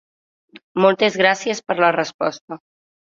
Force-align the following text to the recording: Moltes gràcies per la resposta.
Moltes 0.85 1.17
gràcies 1.21 1.61
per 1.67 1.75
la 1.83 1.91
resposta. 1.97 2.59